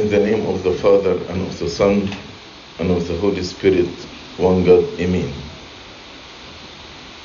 In 0.00 0.08
the 0.08 0.18
name 0.18 0.46
of 0.46 0.62
the 0.62 0.72
Father, 0.72 1.12
and 1.28 1.46
of 1.46 1.58
the 1.58 1.68
Son, 1.68 2.08
and 2.78 2.90
of 2.90 3.06
the 3.06 3.14
Holy 3.18 3.42
Spirit, 3.42 3.86
one 4.38 4.64
God, 4.64 4.82
Amen. 4.98 5.30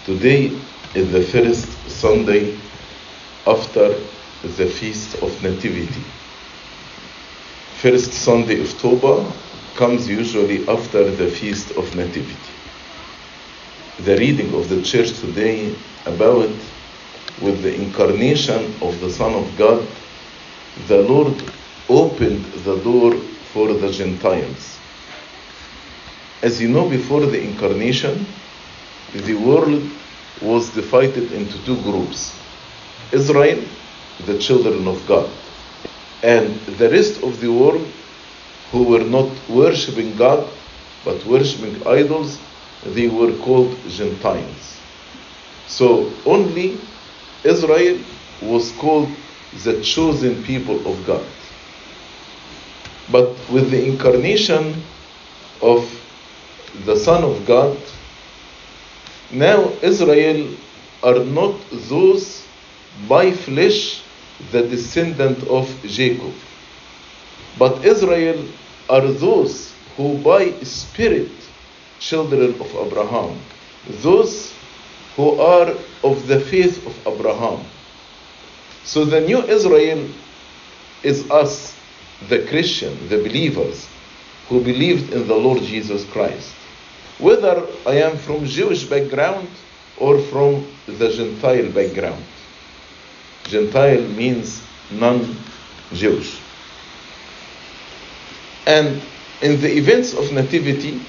Today 0.05 0.51
is 0.93 1.09
the 1.09 1.21
first 1.21 1.69
Sunday 1.89 2.53
after 3.47 3.87
the 4.57 4.67
Feast 4.67 5.15
of 5.23 5.31
Nativity. 5.41 6.01
First 7.77 8.11
Sunday 8.11 8.59
of 8.59 8.69
October 8.73 9.23
comes 9.77 10.09
usually 10.09 10.67
after 10.67 11.09
the 11.09 11.29
Feast 11.29 11.71
of 11.77 11.95
Nativity. 11.95 12.35
The 13.99 14.17
reading 14.17 14.53
of 14.53 14.67
the 14.67 14.81
church 14.81 15.17
today 15.21 15.73
about 16.05 16.49
with 17.41 17.63
the 17.63 17.73
incarnation 17.73 18.75
of 18.81 18.99
the 18.99 19.09
Son 19.09 19.33
of 19.33 19.57
God, 19.57 19.87
the 20.89 21.01
Lord 21.03 21.41
opened 21.89 22.45
the 22.65 22.75
door 22.77 23.11
for 23.53 23.73
the 23.73 23.91
Gentiles. 23.91 24.77
As 26.41 26.61
you 26.61 26.69
know, 26.69 26.89
before 26.89 27.25
the 27.25 27.41
incarnation, 27.41 28.25
the 29.13 29.35
world 29.35 29.83
was 30.41 30.69
divided 30.71 31.31
into 31.31 31.57
two 31.65 31.77
groups 31.81 32.35
Israel, 33.11 33.63
the 34.25 34.37
children 34.37 34.87
of 34.87 35.05
God, 35.07 35.29
and 36.23 36.59
the 36.79 36.89
rest 36.89 37.23
of 37.23 37.39
the 37.39 37.51
world 37.51 37.87
who 38.71 38.83
were 38.83 39.03
not 39.03 39.29
worshipping 39.49 40.15
God 40.15 40.51
but 41.05 41.23
worshipping 41.25 41.85
idols, 41.87 42.39
they 42.83 43.07
were 43.07 43.31
called 43.37 43.77
Gentiles. 43.87 44.81
So 45.67 46.11
only 46.25 46.79
Israel 47.43 47.99
was 48.41 48.71
called 48.71 49.15
the 49.63 49.81
chosen 49.81 50.43
people 50.43 50.77
of 50.91 51.05
God. 51.05 51.25
But 53.11 53.29
with 53.49 53.71
the 53.71 53.85
incarnation 53.85 54.81
of 55.61 55.89
the 56.85 56.95
Son 56.95 57.23
of 57.23 57.45
God, 57.45 57.77
now 59.31 59.71
Israel 59.81 60.55
are 61.03 61.23
not 61.23 61.59
those 61.71 62.45
by 63.07 63.31
flesh 63.31 64.01
the 64.51 64.63
descendant 64.63 65.43
of 65.47 65.69
Jacob, 65.85 66.33
but 67.59 67.85
Israel 67.85 68.43
are 68.89 69.07
those 69.07 69.73
who 69.97 70.17
by 70.19 70.51
spirit 70.63 71.31
children 71.99 72.59
of 72.59 72.75
Abraham, 72.75 73.37
those 74.01 74.53
who 75.15 75.39
are 75.39 75.73
of 76.03 76.27
the 76.27 76.39
faith 76.39 76.85
of 76.85 77.07
Abraham. 77.07 77.63
So 78.83 79.05
the 79.05 79.21
new 79.21 79.41
Israel 79.43 80.07
is 81.03 81.29
us, 81.31 81.74
the 82.29 82.45
Christian, 82.47 83.09
the 83.09 83.17
believers 83.17 83.87
who 84.47 84.63
believed 84.63 85.13
in 85.13 85.27
the 85.27 85.35
Lord 85.35 85.61
Jesus 85.63 86.05
Christ. 86.05 86.53
Whether 87.19 87.65
I 87.85 87.95
am 88.01 88.17
from 88.17 88.45
Jewish 88.45 88.83
background 88.83 89.49
or 89.97 90.19
from 90.19 90.67
the 90.85 91.09
Gentile 91.09 91.71
background. 91.71 92.23
Gentile 93.45 94.01
means 94.09 94.61
non-Jewish. 94.91 96.39
And 98.67 99.01
in 99.41 99.61
the 99.61 99.77
events 99.77 100.13
of 100.13 100.31
Nativity, 100.31 101.01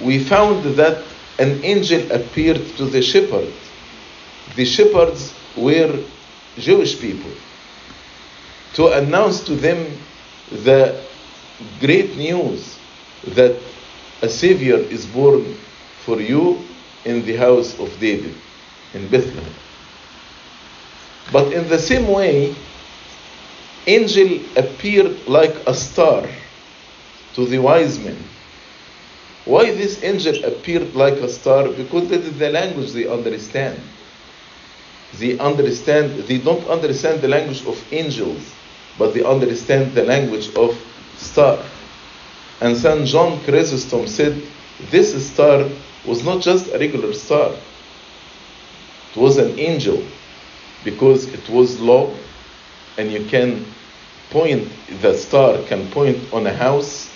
we 0.00 0.18
found 0.18 0.64
that 0.76 1.04
an 1.38 1.64
angel 1.64 2.10
appeared 2.12 2.64
to 2.76 2.86
the 2.86 3.02
shepherd. 3.02 3.52
The 4.56 4.64
shepherds 4.64 5.32
were 5.56 5.98
Jewish 6.58 7.00
people 7.00 7.30
to 8.74 8.92
announce 8.92 9.40
to 9.44 9.54
them 9.54 9.98
the 10.50 10.98
great 11.80 12.16
news 12.16 12.78
that 13.34 13.56
a 14.22 14.28
Savior 14.28 14.76
is 14.76 15.06
born 15.06 15.54
for 16.04 16.20
you 16.20 16.64
in 17.04 17.24
the 17.24 17.36
house 17.36 17.78
of 17.78 17.88
David 18.00 18.34
in 18.94 19.08
Bethlehem. 19.08 19.52
But 21.32 21.52
in 21.52 21.68
the 21.68 21.78
same 21.78 22.08
way, 22.08 22.54
angel 23.86 24.40
appeared 24.56 25.26
like 25.26 25.54
a 25.66 25.74
star 25.74 26.26
to 27.34 27.46
the 27.46 27.58
wise 27.58 27.98
men. 27.98 28.18
Why 29.44 29.72
this 29.72 30.04
angel 30.04 30.44
appeared 30.44 30.94
like 30.94 31.14
a 31.14 31.28
star? 31.28 31.68
Because 31.68 32.08
that 32.08 32.20
is 32.20 32.38
the 32.38 32.50
language 32.50 32.92
they 32.92 33.08
understand. 33.08 33.80
They 35.14 35.38
understand, 35.38 36.22
they 36.24 36.38
don't 36.38 36.66
understand 36.68 37.22
the 37.22 37.28
language 37.28 37.66
of 37.66 37.82
angels, 37.92 38.52
but 38.98 39.14
they 39.14 39.24
understand 39.24 39.94
the 39.94 40.04
language 40.04 40.54
of 40.54 40.78
star. 41.16 41.58
And 42.60 42.76
St. 42.76 43.06
John 43.06 43.40
Chrysostom 43.44 44.06
said 44.06 44.42
this 44.90 45.30
star 45.32 45.68
was 46.04 46.24
not 46.24 46.42
just 46.42 46.72
a 46.72 46.78
regular 46.78 47.12
star, 47.12 47.52
it 49.12 49.16
was 49.16 49.36
an 49.38 49.58
angel 49.58 50.02
because 50.84 51.26
it 51.32 51.48
was 51.48 51.80
low 51.80 52.14
and 52.98 53.10
you 53.10 53.24
can 53.26 53.64
point, 54.30 54.68
the 55.00 55.14
star 55.14 55.58
can 55.64 55.90
point 55.90 56.18
on 56.32 56.46
a 56.46 56.52
house 56.52 57.08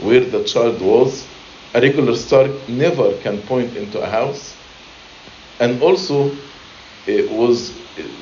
where 0.00 0.20
the 0.24 0.42
child 0.44 0.80
was. 0.80 1.26
A 1.74 1.80
regular 1.80 2.14
star 2.16 2.48
never 2.68 3.16
can 3.18 3.40
point 3.42 3.76
into 3.76 4.00
a 4.00 4.06
house. 4.06 4.56
And 5.60 5.82
also, 5.82 6.36
it 7.06 7.30
was 7.30 7.74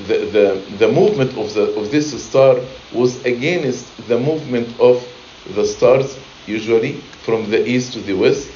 the, 0.07 0.19
the, 0.27 0.77
the 0.79 0.89
movement 0.89 1.37
of, 1.39 1.55
the, 1.55 1.75
of 1.79 1.91
this 1.91 2.23
star 2.23 2.57
was 2.93 3.25
against 3.25 4.09
the 4.09 4.19
movement 4.19 4.69
of 4.81 5.07
the 5.55 5.65
stars, 5.65 6.19
usually 6.47 6.95
from 7.25 7.51
the 7.51 7.67
east 7.67 7.93
to 7.95 8.01
the 8.01 8.13
west. 8.15 8.51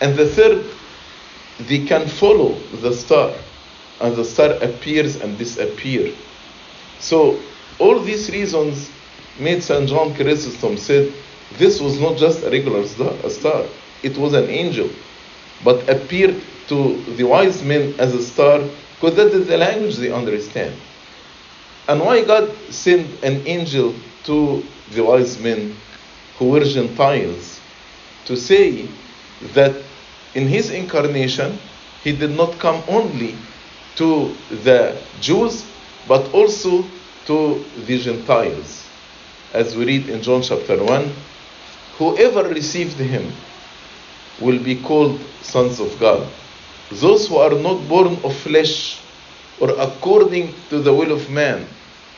And 0.00 0.16
the 0.16 0.28
third, 0.28 0.64
they 1.66 1.84
can 1.84 2.06
follow 2.06 2.54
the 2.80 2.92
star, 2.92 3.34
and 4.00 4.14
the 4.14 4.24
star 4.24 4.52
appears 4.62 5.16
and 5.16 5.36
disappears. 5.36 6.16
So, 7.00 7.40
all 7.78 8.00
these 8.00 8.30
reasons 8.30 8.90
made 9.38 9.62
St. 9.62 9.88
John 9.88 10.14
Chrysostom 10.14 10.76
said 10.76 11.12
this 11.58 11.80
was 11.80 12.00
not 12.00 12.16
just 12.16 12.42
a 12.44 12.50
regular 12.50 12.86
star, 12.86 13.12
a 13.24 13.30
star, 13.30 13.64
it 14.02 14.16
was 14.16 14.34
an 14.34 14.48
angel, 14.48 14.88
but 15.64 15.88
appeared 15.88 16.40
to 16.68 17.02
the 17.16 17.24
wise 17.24 17.62
men 17.62 17.94
as 17.98 18.14
a 18.14 18.22
star 18.22 18.62
because 19.00 19.16
that 19.16 19.28
is 19.28 19.46
the 19.46 19.56
language 19.56 19.96
they 19.96 20.10
understand. 20.10 20.74
And 21.86 22.00
why 22.00 22.24
God 22.24 22.52
sent 22.70 23.22
an 23.22 23.46
angel 23.46 23.94
to 24.24 24.64
the 24.90 25.04
wise 25.04 25.38
men 25.38 25.76
who 26.36 26.50
were 26.50 26.64
Gentiles 26.64 27.60
to 28.24 28.36
say 28.36 28.88
that 29.54 29.74
in 30.34 30.48
his 30.48 30.70
incarnation 30.70 31.58
he 32.02 32.12
did 32.12 32.30
not 32.30 32.58
come 32.58 32.82
only 32.88 33.36
to 33.96 34.34
the 34.64 35.00
Jews 35.20 35.64
but 36.08 36.32
also 36.34 36.84
to 37.26 37.64
the 37.86 37.98
Gentiles. 37.98 38.84
As 39.52 39.76
we 39.76 39.84
read 39.84 40.08
in 40.08 40.22
John 40.22 40.42
chapter 40.42 40.82
1, 40.82 41.12
whoever 41.98 42.48
received 42.48 42.98
him 42.98 43.32
will 44.40 44.58
be 44.58 44.80
called 44.82 45.20
sons 45.42 45.80
of 45.80 45.98
God. 46.00 46.26
Those 46.90 47.28
who 47.28 47.36
are 47.36 47.50
not 47.50 47.86
born 47.88 48.18
of 48.24 48.34
flesh 48.36 49.00
or 49.60 49.70
according 49.70 50.54
to 50.70 50.80
the 50.80 50.92
will 50.92 51.12
of 51.12 51.30
man 51.30 51.66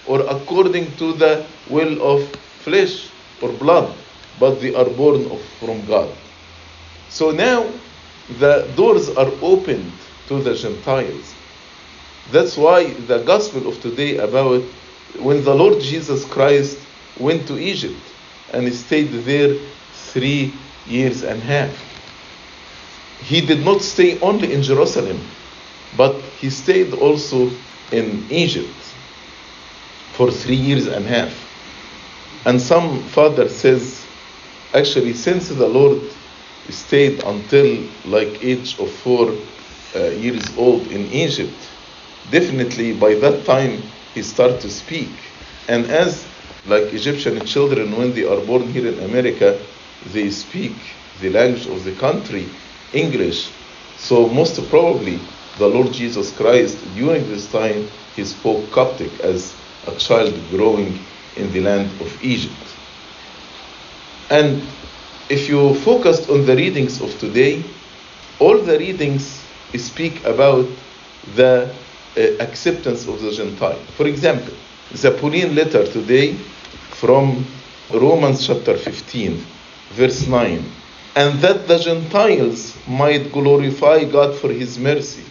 or 0.06 0.20
according 0.20 0.96
to 0.96 1.12
the 1.14 1.46
will 1.68 2.00
of 2.02 2.22
flesh 2.64 3.10
or 3.42 3.48
blood, 3.52 3.92
but 4.38 4.60
they 4.60 4.74
are 4.74 4.84
born 4.84 5.26
of, 5.26 5.42
from 5.58 5.84
God. 5.86 6.08
So 7.08 7.30
now 7.30 7.64
the 8.38 8.72
doors 8.76 9.08
are 9.08 9.30
opened 9.42 9.92
to 10.28 10.40
the 10.40 10.54
Gentiles. 10.54 11.34
That's 12.30 12.56
why 12.56 12.84
the 12.94 13.18
gospel 13.24 13.66
of 13.68 13.80
today 13.80 14.18
about 14.18 14.62
when 15.18 15.42
the 15.42 15.54
Lord 15.54 15.80
Jesus 15.80 16.24
Christ 16.24 16.78
went 17.18 17.48
to 17.48 17.58
Egypt 17.58 18.00
and 18.52 18.72
stayed 18.72 19.10
there 19.10 19.56
three 19.92 20.52
years 20.86 21.22
and 21.24 21.42
a 21.42 21.44
half. 21.44 21.89
He 23.22 23.40
did 23.40 23.64
not 23.64 23.82
stay 23.82 24.18
only 24.20 24.52
in 24.52 24.62
Jerusalem, 24.62 25.20
but 25.96 26.14
he 26.40 26.50
stayed 26.50 26.92
also 26.94 27.50
in 27.92 28.24
Egypt 28.30 28.68
for 30.12 30.30
three 30.30 30.56
years 30.56 30.86
and 30.86 31.04
a 31.06 31.08
half. 31.08 32.42
And 32.46 32.60
some 32.60 33.02
father 33.04 33.48
says, 33.48 34.04
actually, 34.74 35.12
since 35.14 35.48
the 35.48 35.68
Lord 35.68 36.00
stayed 36.70 37.22
until 37.24 37.82
like 38.06 38.42
age 38.42 38.78
of 38.78 38.90
four 38.90 39.32
uh, 39.94 40.10
years 40.10 40.56
old 40.56 40.86
in 40.88 41.06
Egypt, 41.12 41.56
definitely 42.30 42.92
by 42.94 43.14
that 43.14 43.44
time 43.44 43.82
he 44.14 44.22
started 44.22 44.60
to 44.60 44.70
speak. 44.70 45.08
And 45.68 45.86
as 45.86 46.26
like 46.66 46.92
Egyptian 46.92 47.44
children, 47.46 47.96
when 47.96 48.14
they 48.14 48.24
are 48.24 48.40
born 48.40 48.68
here 48.68 48.86
in 48.86 48.98
America, 49.00 49.58
they 50.12 50.30
speak 50.30 50.74
the 51.20 51.30
language 51.30 51.66
of 51.66 51.84
the 51.84 51.92
country, 51.92 52.46
English. 52.92 53.50
So 53.98 54.28
most 54.28 54.68
probably 54.70 55.18
the 55.58 55.68
Lord 55.68 55.92
Jesus 55.92 56.32
Christ 56.36 56.78
during 56.94 57.28
this 57.28 57.50
time 57.52 57.88
he 58.16 58.24
spoke 58.24 58.70
Coptic 58.72 59.20
as 59.20 59.54
a 59.86 59.94
child 59.96 60.34
growing 60.50 60.98
in 61.36 61.52
the 61.52 61.60
land 61.60 61.90
of 62.00 62.24
Egypt. 62.24 62.54
And 64.30 64.62
if 65.28 65.48
you 65.48 65.74
focused 65.74 66.28
on 66.28 66.46
the 66.46 66.56
readings 66.56 67.00
of 67.00 67.16
today, 67.18 67.62
all 68.38 68.58
the 68.58 68.78
readings 68.78 69.42
speak 69.76 70.24
about 70.24 70.66
the 71.36 71.70
uh, 72.16 72.20
acceptance 72.40 73.06
of 73.06 73.20
the 73.20 73.30
Gentile. 73.30 73.78
For 73.96 74.06
example, 74.06 74.54
the 74.92 75.12
Pauline 75.12 75.54
letter 75.54 75.86
today 75.86 76.34
from 76.98 77.44
Romans 77.92 78.46
chapter 78.46 78.76
15, 78.76 79.44
verse 79.90 80.26
9, 80.26 80.64
and 81.16 81.40
that 81.40 81.66
the 81.66 81.78
Gentiles 81.78 82.76
might 82.86 83.32
glorify 83.32 84.04
God 84.04 84.34
for 84.36 84.52
his 84.52 84.78
mercy, 84.78 85.24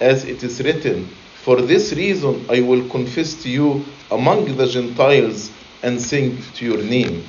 as 0.00 0.24
it 0.24 0.42
is 0.42 0.60
written, 0.60 1.06
For 1.42 1.60
this 1.62 1.92
reason 1.92 2.44
I 2.50 2.60
will 2.60 2.88
confess 2.88 3.34
to 3.42 3.48
you 3.48 3.84
among 4.10 4.56
the 4.56 4.66
Gentiles 4.66 5.50
and 5.82 6.00
sing 6.00 6.38
to 6.54 6.64
your 6.64 6.82
name. 6.82 7.24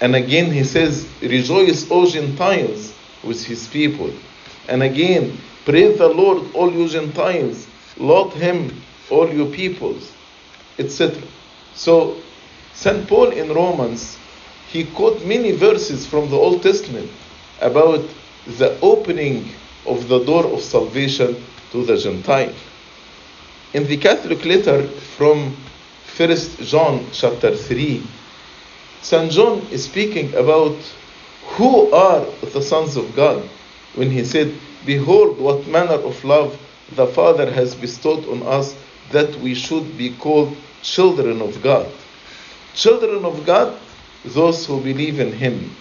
And 0.00 0.14
again 0.14 0.52
he 0.52 0.64
says, 0.64 1.08
Rejoice, 1.20 1.90
O 1.90 2.06
Gentiles, 2.08 2.94
with 3.24 3.44
his 3.44 3.66
people. 3.68 4.12
And 4.68 4.82
again, 4.82 5.36
praise 5.64 5.98
the 5.98 6.08
Lord, 6.08 6.54
all 6.54 6.72
you 6.72 6.88
Gentiles, 6.88 7.66
laud 7.98 8.32
him, 8.32 8.80
all 9.10 9.28
you 9.28 9.46
peoples, 9.46 10.12
etc. 10.78 11.20
So, 11.74 12.16
St. 12.74 13.06
Paul 13.08 13.30
in 13.30 13.52
Romans, 13.52 14.16
he 14.72 14.84
quote 14.84 15.22
many 15.26 15.52
verses 15.52 16.06
from 16.06 16.30
the 16.30 16.36
Old 16.36 16.62
Testament 16.62 17.10
about 17.60 18.02
the 18.58 18.78
opening 18.80 19.50
of 19.86 20.08
the 20.08 20.24
door 20.24 20.46
of 20.46 20.62
salvation 20.62 21.36
to 21.72 21.84
the 21.84 21.98
Gentile. 21.98 22.54
In 23.74 23.86
the 23.86 23.98
Catholic 23.98 24.44
letter 24.46 24.88
from 25.16 25.54
1 26.16 26.36
John 26.64 27.06
chapter 27.12 27.54
3, 27.54 28.02
St. 29.02 29.30
John 29.30 29.58
is 29.70 29.84
speaking 29.84 30.34
about 30.34 30.76
who 31.56 31.92
are 31.92 32.24
the 32.52 32.62
sons 32.62 32.96
of 32.96 33.14
God 33.14 33.46
when 33.94 34.10
he 34.10 34.24
said, 34.24 34.54
Behold, 34.86 35.38
what 35.38 35.66
manner 35.66 36.00
of 36.00 36.24
love 36.24 36.58
the 36.92 37.06
Father 37.06 37.50
has 37.50 37.74
bestowed 37.74 38.26
on 38.26 38.42
us 38.42 38.74
that 39.10 39.34
we 39.36 39.54
should 39.54 39.98
be 39.98 40.14
called 40.16 40.56
children 40.82 41.42
of 41.42 41.62
God. 41.62 41.90
Children 42.74 43.24
of 43.24 43.44
God, 43.44 43.78
those 44.24 44.66
who 44.66 44.80
believe 44.80 45.20
in 45.20 45.32
Him. 45.32 45.74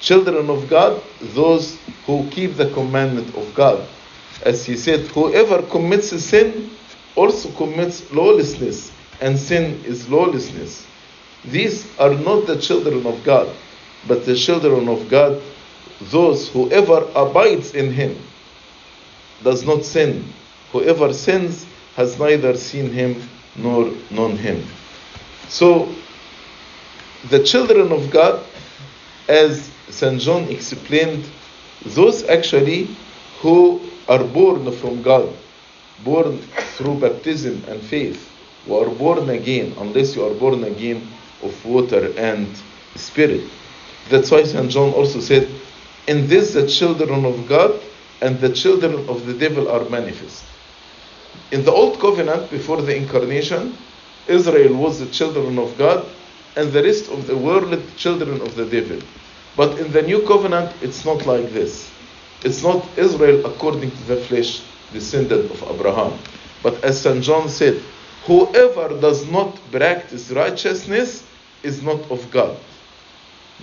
Children 0.00 0.50
of 0.50 0.68
God, 0.68 1.02
those 1.20 1.78
who 2.06 2.28
keep 2.30 2.56
the 2.56 2.70
commandment 2.70 3.34
of 3.36 3.54
God. 3.54 3.86
As 4.44 4.66
He 4.66 4.76
said, 4.76 5.06
whoever 5.08 5.62
commits 5.62 6.12
a 6.12 6.20
sin 6.20 6.70
also 7.14 7.50
commits 7.52 8.10
lawlessness, 8.12 8.90
and 9.20 9.38
sin 9.38 9.82
is 9.84 10.08
lawlessness. 10.08 10.86
These 11.44 11.86
are 11.98 12.14
not 12.14 12.46
the 12.46 12.58
children 12.60 13.06
of 13.06 13.22
God, 13.24 13.54
but 14.06 14.24
the 14.24 14.34
children 14.34 14.88
of 14.88 15.08
God, 15.08 15.40
those 16.00 16.48
whoever 16.48 17.08
abides 17.14 17.74
in 17.74 17.92
Him 17.92 18.16
does 19.42 19.64
not 19.64 19.84
sin. 19.84 20.24
Whoever 20.72 21.12
sins 21.12 21.66
has 21.96 22.18
neither 22.18 22.56
seen 22.56 22.90
Him 22.90 23.22
nor 23.56 23.92
known 24.10 24.36
Him. 24.36 24.64
So, 25.48 25.94
the 27.30 27.42
children 27.42 27.92
of 27.92 28.10
God, 28.10 28.44
as 29.28 29.70
St. 29.88 30.20
John 30.20 30.44
explained, 30.48 31.24
those 31.84 32.24
actually 32.28 32.88
who 33.40 33.80
are 34.08 34.22
born 34.22 34.70
from 34.72 35.02
God, 35.02 35.32
born 36.04 36.38
through 36.76 37.00
baptism 37.00 37.62
and 37.68 37.80
faith, 37.80 38.30
who 38.66 38.76
are 38.78 38.90
born 38.90 39.30
again, 39.30 39.74
unless 39.78 40.16
you 40.16 40.26
are 40.26 40.34
born 40.34 40.64
again 40.64 41.06
of 41.42 41.64
water 41.64 42.12
and 42.16 42.48
spirit. 42.96 43.44
That's 44.08 44.30
why 44.30 44.44
St. 44.44 44.70
John 44.70 44.92
also 44.92 45.20
said, 45.20 45.48
In 46.08 46.26
this 46.26 46.54
the 46.54 46.66
children 46.66 47.24
of 47.24 47.48
God 47.48 47.80
and 48.20 48.40
the 48.40 48.52
children 48.52 49.08
of 49.08 49.26
the 49.26 49.34
devil 49.34 49.70
are 49.70 49.88
manifest. 49.88 50.44
In 51.50 51.64
the 51.64 51.72
Old 51.72 52.00
Covenant, 52.00 52.50
before 52.50 52.82
the 52.82 52.96
incarnation, 52.96 53.76
Israel 54.26 54.74
was 54.74 55.00
the 55.00 55.06
children 55.06 55.58
of 55.58 55.76
God, 55.76 56.06
and 56.56 56.72
the 56.72 56.82
rest 56.82 57.08
of 57.10 57.26
the 57.26 57.36
world, 57.36 57.74
children 57.96 58.40
of 58.40 58.54
the 58.54 58.64
devil. 58.64 58.98
But 59.56 59.78
in 59.78 59.92
the 59.92 60.02
New 60.02 60.22
Covenant, 60.26 60.72
it's 60.82 61.04
not 61.04 61.26
like 61.26 61.50
this. 61.52 61.90
It's 62.44 62.62
not 62.62 62.86
Israel 62.96 63.44
according 63.46 63.90
to 63.90 64.02
the 64.04 64.16
flesh, 64.16 64.62
descendant 64.92 65.50
of 65.50 65.62
Abraham. 65.70 66.18
But 66.62 66.82
as 66.84 67.00
St. 67.00 67.22
John 67.22 67.48
said, 67.48 67.80
whoever 68.24 68.88
does 69.00 69.30
not 69.30 69.58
practice 69.70 70.30
righteousness 70.30 71.24
is 71.62 71.82
not 71.82 72.10
of 72.10 72.30
God, 72.30 72.56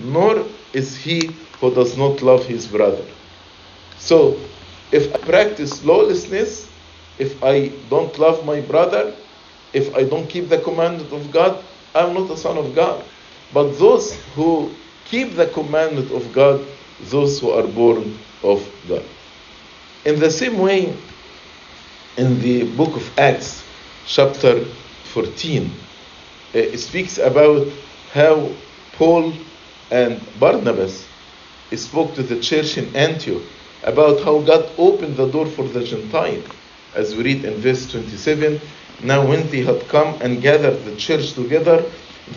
nor 0.02 0.46
is 0.74 0.96
he 0.96 1.28
who 1.60 1.74
does 1.74 1.98
not 1.98 2.22
love 2.22 2.46
his 2.46 2.68
brother. 2.68 3.04
So, 3.98 4.40
if 4.92 5.14
I 5.14 5.18
practice 5.18 5.84
lawlessness, 5.84 6.70
if 7.18 7.44
I 7.44 7.68
don't 7.90 8.18
love 8.18 8.46
my 8.46 8.62
brother, 8.62 9.14
if 9.74 9.94
I 9.96 10.04
don't 10.04 10.28
keep 10.28 10.50
the 10.50 10.58
commandment 10.60 11.12
of 11.12 11.32
God, 11.32 11.64
I'm 11.96 12.14
not 12.14 12.30
a 12.30 12.38
son 12.38 12.58
of 12.58 12.76
God. 12.76 13.04
But 13.54 13.80
those 13.80 14.16
who 14.36 14.72
keep 15.06 15.36
the 15.36 15.48
commandment 15.48 16.12
of 16.12 16.32
God, 16.34 16.66
those 17.10 17.40
who 17.40 17.52
are 17.52 17.66
born 17.66 18.18
of 18.44 18.68
God. 18.88 19.04
In 20.06 20.20
the 20.20 20.30
same 20.30 20.60
way, 20.60 20.94
in 22.18 22.40
the 22.42 22.64
book 22.76 22.96
of 22.96 23.20
Acts, 23.20 23.64
chapter 24.06 24.64
14, 25.14 25.72
eh, 26.54 26.60
it 26.60 26.78
speaks 26.78 27.18
about 27.18 27.68
how 28.14 28.50
Paul 28.94 29.34
and 29.92 30.22
Barnabas 30.40 31.08
spoke 31.76 32.16
to 32.16 32.24
the 32.24 32.40
church 32.40 32.78
in 32.78 32.96
Antioch 32.96 33.42
about 33.84 34.22
how 34.22 34.40
God 34.40 34.70
opened 34.78 35.18
the 35.18 35.28
door 35.28 35.46
for 35.46 35.68
the 35.68 35.84
Gentile. 35.84 36.42
As 36.96 37.16
we 37.16 37.24
read 37.24 37.46
in 37.46 37.56
verse 37.56 37.90
27, 37.92 38.60
now 39.04 39.26
when 39.28 39.50
they 39.50 39.62
had 39.62 39.88
come 39.88 40.22
and 40.22 40.42
gathered 40.42 40.84
the 40.86 40.96
church 40.96 41.34
together, 41.34 41.84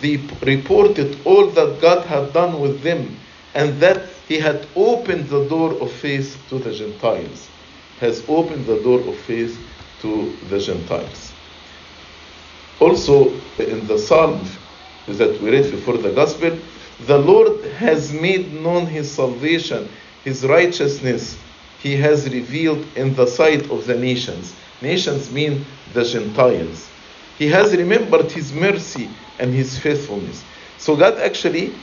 they 0.01 0.17
reported 0.43 1.17
all 1.25 1.47
that 1.47 1.79
God 1.81 2.05
had 2.05 2.33
done 2.33 2.59
with 2.59 2.81
them 2.81 3.17
and 3.55 3.79
that 3.81 4.09
he 4.27 4.39
had 4.39 4.65
opened 4.75 5.27
the 5.29 5.47
door 5.47 5.73
of 5.81 5.91
faith 5.91 6.37
to 6.49 6.59
the 6.59 6.73
Gentiles. 6.73 7.49
Has 7.99 8.23
opened 8.27 8.65
the 8.65 8.81
door 8.81 8.99
of 9.01 9.17
faith 9.17 9.57
to 10.01 10.31
the 10.49 10.59
Gentiles. 10.59 11.33
Also, 12.79 13.29
in 13.59 13.87
the 13.87 13.97
psalm 13.97 14.45
that 15.07 15.39
we 15.41 15.51
read 15.51 15.71
before 15.71 15.97
the 15.97 16.11
gospel, 16.11 16.57
the 17.07 17.17
Lord 17.17 17.65
has 17.65 18.11
made 18.13 18.53
known 18.53 18.87
his 18.87 19.11
salvation, 19.11 19.89
his 20.23 20.45
righteousness, 20.45 21.37
he 21.81 21.95
has 21.97 22.29
revealed 22.29 22.85
in 22.95 23.13
the 23.15 23.27
sight 23.27 23.69
of 23.71 23.85
the 23.85 23.95
nations. 23.95 24.53
Nations 24.81 25.31
mean 25.31 25.65
the 25.93 26.03
Gentiles. 26.03 26.89
He 27.37 27.47
has 27.47 27.75
remembered 27.75 28.31
his 28.31 28.53
mercy 28.53 29.09
and 29.39 29.53
his 29.53 29.77
faithfulness. 29.79 30.43
So 30.77 30.95
God 30.95 31.17
actually, 31.19 31.73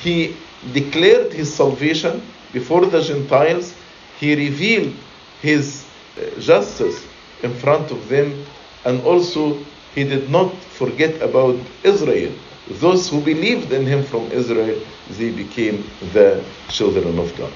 he 0.00 0.36
declared 0.72 1.32
his 1.32 1.54
salvation 1.54 2.22
before 2.52 2.86
the 2.86 3.02
Gentiles. 3.02 3.74
He 4.18 4.34
revealed 4.34 4.94
his 5.40 5.84
uh, 6.16 6.40
justice 6.40 7.06
in 7.42 7.54
front 7.54 7.90
of 7.90 8.08
them. 8.08 8.44
And 8.84 9.02
also, 9.02 9.58
he 9.94 10.04
did 10.04 10.30
not 10.30 10.54
forget 10.54 11.20
about 11.22 11.56
Israel. 11.84 12.32
Those 12.68 13.08
who 13.08 13.20
believed 13.20 13.72
in 13.72 13.86
him 13.86 14.04
from 14.04 14.30
Israel, 14.32 14.80
they 15.10 15.30
became 15.30 15.84
the 16.12 16.42
children 16.68 17.18
of 17.18 17.36
God. 17.36 17.52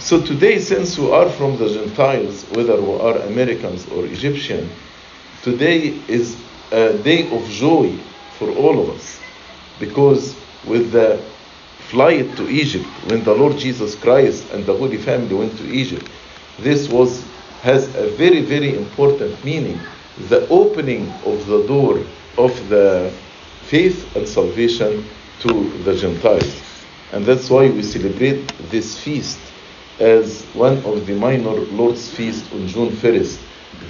So 0.00 0.18
today, 0.18 0.58
since 0.60 0.98
we 0.98 1.12
are 1.12 1.28
from 1.28 1.58
the 1.58 1.68
Gentiles, 1.68 2.44
whether 2.52 2.80
we 2.80 2.98
are 3.00 3.18
Americans 3.18 3.86
or 3.90 4.06
Egyptian, 4.06 4.70
today 5.42 5.88
is 6.08 6.40
a 6.72 6.96
day 6.96 7.30
of 7.30 7.46
joy 7.50 7.94
for 8.38 8.50
all 8.52 8.80
of 8.80 8.88
us. 8.96 9.20
Because 9.78 10.34
with 10.66 10.92
the 10.92 11.22
flight 11.90 12.34
to 12.38 12.48
Egypt, 12.48 12.86
when 13.10 13.22
the 13.24 13.34
Lord 13.34 13.58
Jesus 13.58 13.94
Christ 13.94 14.50
and 14.52 14.64
the 14.64 14.74
Holy 14.74 14.96
Family 14.96 15.34
went 15.34 15.58
to 15.58 15.70
Egypt, 15.70 16.08
this 16.58 16.88
was 16.88 17.22
has 17.60 17.94
a 17.94 18.08
very, 18.08 18.40
very 18.40 18.74
important 18.74 19.44
meaning. 19.44 19.78
The 20.30 20.48
opening 20.48 21.10
of 21.26 21.46
the 21.46 21.66
door 21.66 22.00
of 22.38 22.68
the 22.70 23.12
faith 23.64 24.16
and 24.16 24.26
salvation 24.26 25.04
to 25.40 25.70
the 25.84 25.94
Gentiles. 25.94 26.62
And 27.12 27.26
that's 27.26 27.50
why 27.50 27.68
we 27.68 27.82
celebrate 27.82 28.48
this 28.70 28.98
feast 28.98 29.38
as 30.00 30.42
one 30.54 30.78
of 30.78 31.06
the 31.06 31.14
minor 31.14 31.50
Lord's 31.50 32.10
Feast 32.10 32.50
on 32.54 32.66
June 32.66 32.90
1st, 32.90 33.38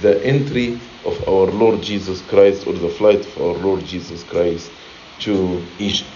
the 0.01 0.23
entry 0.25 0.77
of 1.05 1.27
our 1.27 1.47
Lord 1.47 1.81
Jesus 1.81 2.21
Christ 2.23 2.67
or 2.67 2.73
the 2.73 2.89
flight 2.89 3.25
of 3.25 3.41
our 3.41 3.53
Lord 3.53 3.85
Jesus 3.85 4.23
Christ 4.23 4.69
to 5.19 5.63
Egypt. 5.79 6.09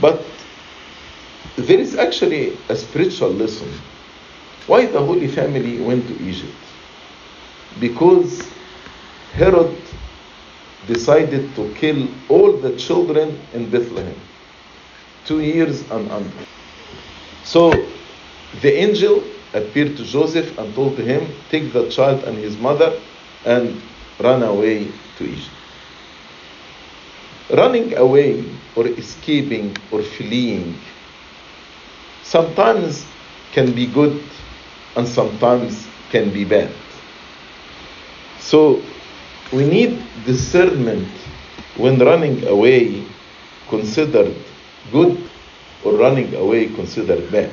But 0.00 0.22
there 1.56 1.78
is 1.78 1.96
actually 1.96 2.56
a 2.68 2.76
spiritual 2.76 3.30
lesson. 3.30 3.72
Why 4.66 4.86
the 4.86 5.00
Holy 5.00 5.28
Family 5.28 5.80
went 5.80 6.06
to 6.08 6.22
Egypt? 6.22 6.52
Because 7.80 8.46
Herod 9.32 9.76
decided 10.86 11.54
to 11.56 11.72
kill 11.74 12.08
all 12.28 12.52
the 12.52 12.76
children 12.76 13.38
in 13.54 13.70
Bethlehem, 13.70 14.20
two 15.24 15.40
years 15.40 15.80
and 15.90 16.10
under. 16.10 16.46
So 17.44 17.72
the 18.62 18.72
angel 18.72 19.22
appeared 19.54 19.96
to 19.96 20.04
Joseph 20.04 20.58
and 20.58 20.74
told 20.74 20.98
him, 20.98 21.26
Take 21.50 21.72
the 21.72 21.88
child 21.88 22.24
and 22.24 22.36
his 22.38 22.56
mother 22.56 22.98
and 23.44 23.80
run 24.20 24.42
away 24.42 24.88
to 25.18 25.24
Egypt. 25.24 25.50
Running 27.50 27.96
away 27.96 28.44
or 28.76 28.86
escaping 28.86 29.76
or 29.92 30.02
fleeing 30.02 30.74
sometimes 32.22 33.04
can 33.52 33.72
be 33.72 33.86
good 33.86 34.20
and 34.96 35.06
sometimes 35.06 35.86
can 36.10 36.32
be 36.32 36.44
bad. 36.44 36.70
So 38.40 38.82
we 39.52 39.64
need 39.64 40.02
discernment 40.26 41.06
when 41.76 41.98
running 41.98 42.46
away 42.46 43.04
considered 43.68 44.34
good 44.90 45.18
or 45.84 45.92
running 45.92 46.34
away 46.34 46.66
considered 46.66 47.30
bad. 47.30 47.50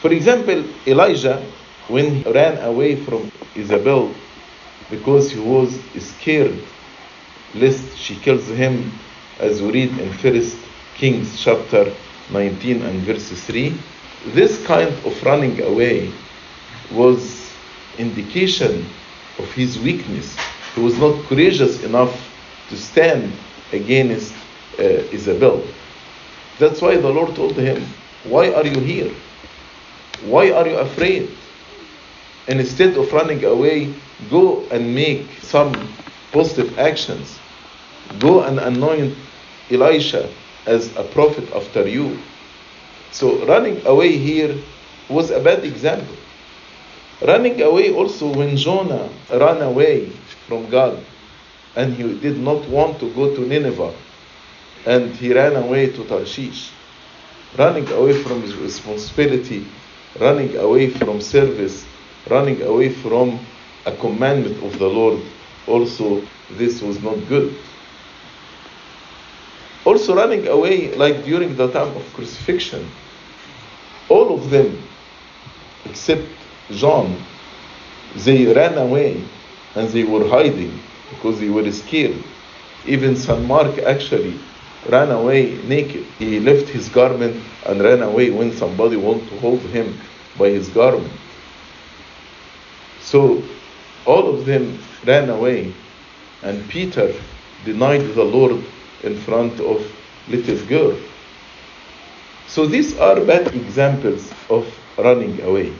For 0.00 0.12
example, 0.12 0.64
Elijah, 0.86 1.44
when 1.88 2.16
he 2.16 2.30
ran 2.30 2.58
away 2.58 2.96
from 2.96 3.30
Isabel 3.54 4.14
because 4.90 5.30
he 5.30 5.40
was 5.40 5.78
scared 5.98 6.58
lest 7.54 7.96
she 7.96 8.14
kills 8.16 8.46
him, 8.48 8.92
as 9.40 9.62
we 9.62 9.72
read 9.72 9.98
in 9.98 10.12
First 10.14 10.56
Kings 10.96 11.40
chapter 11.40 11.92
19 12.30 12.82
and 12.82 13.00
verse 13.00 13.30
3, 13.30 13.74
this 14.28 14.64
kind 14.66 14.88
of 14.88 15.22
running 15.22 15.60
away 15.62 16.10
was 16.92 17.52
indication 17.98 18.84
of 19.38 19.50
his 19.52 19.78
weakness. 19.78 20.36
He 20.74 20.80
was 20.80 20.98
not 20.98 21.24
courageous 21.24 21.82
enough 21.84 22.14
to 22.68 22.76
stand 22.76 23.32
against 23.72 24.34
uh, 24.78 24.82
Isabel. 25.12 25.62
That's 26.58 26.80
why 26.80 26.96
the 26.96 27.08
Lord 27.08 27.34
told 27.34 27.56
him, 27.56 27.86
Why 28.24 28.52
are 28.52 28.66
you 28.66 28.80
here? 28.80 29.12
Why 30.24 30.50
are 30.50 30.66
you 30.66 30.76
afraid? 30.76 31.30
And 32.48 32.60
instead 32.60 32.96
of 32.96 33.12
running 33.12 33.44
away, 33.44 33.92
go 34.30 34.64
and 34.70 34.94
make 34.94 35.28
some 35.42 35.72
positive 36.32 36.78
actions. 36.78 37.38
Go 38.18 38.42
and 38.42 38.58
anoint 38.58 39.16
Elisha 39.70 40.28
as 40.66 40.94
a 40.96 41.02
prophet 41.02 41.50
after 41.54 41.86
you. 41.88 42.18
So 43.10 43.44
running 43.46 43.84
away 43.86 44.16
here 44.16 44.54
was 45.08 45.30
a 45.30 45.40
bad 45.40 45.64
example. 45.64 46.16
Running 47.22 47.60
away 47.62 47.92
also 47.92 48.32
when 48.32 48.56
Jonah 48.56 49.08
ran 49.30 49.62
away 49.62 50.10
from 50.46 50.68
God 50.68 51.02
and 51.74 51.94
he 51.94 52.02
did 52.18 52.38
not 52.38 52.66
want 52.68 53.00
to 53.00 53.12
go 53.14 53.34
to 53.34 53.40
Nineveh 53.40 53.94
and 54.86 55.14
he 55.16 55.32
ran 55.32 55.56
away 55.56 55.86
to 55.90 56.04
Tarshish. 56.04 56.70
Running 57.56 57.88
away 57.92 58.12
from 58.22 58.42
his 58.42 58.54
responsibility, 58.56 59.66
running 60.20 60.56
away 60.56 60.90
from 60.90 61.20
service, 61.20 61.84
running 62.28 62.62
away 62.62 62.92
from 62.92 63.38
a 63.86 63.92
commandment 63.96 64.62
of 64.64 64.78
the 64.78 64.86
Lord, 64.86 65.20
also 65.66 66.22
this 66.52 66.82
was 66.82 67.00
not 67.02 67.16
good. 67.28 67.54
Also, 69.84 70.16
running 70.16 70.48
away, 70.48 70.92
like 70.94 71.24
during 71.24 71.54
the 71.54 71.70
time 71.70 71.96
of 71.96 72.12
crucifixion, 72.12 72.84
all 74.08 74.34
of 74.34 74.50
them, 74.50 74.76
except 75.84 76.26
John, 76.72 77.16
they 78.16 78.52
ran 78.52 78.76
away 78.78 79.22
and 79.76 79.88
they 79.90 80.02
were 80.02 80.26
hiding 80.28 80.76
because 81.10 81.38
they 81.38 81.50
were 81.50 81.70
scared. 81.70 82.16
Even 82.86 83.14
St. 83.14 83.44
Mark 83.46 83.78
actually 83.78 84.38
ran 84.90 85.10
away 85.10 85.56
naked. 85.64 86.04
He 86.18 86.40
left 86.40 86.68
his 86.68 86.88
garment 86.88 87.42
and 87.66 87.80
ran 87.82 88.02
away 88.02 88.30
when 88.30 88.52
somebody 88.52 88.96
wanted 88.96 89.28
to 89.30 89.38
hold 89.38 89.60
him 89.60 89.98
by 90.38 90.50
his 90.50 90.68
garment. 90.68 91.12
So 93.00 93.42
all 94.04 94.34
of 94.34 94.46
them 94.46 94.78
ran 95.04 95.30
away, 95.30 95.72
and 96.42 96.68
Peter 96.68 97.12
denied 97.64 98.14
the 98.14 98.24
Lord 98.24 98.62
in 99.02 99.16
front 99.16 99.60
of 99.60 99.84
little 100.28 100.66
girl. 100.66 100.96
So 102.48 102.66
these 102.66 102.98
are 102.98 103.20
bad 103.20 103.54
examples 103.54 104.32
of 104.48 104.66
running 104.98 105.40
away. 105.42 105.72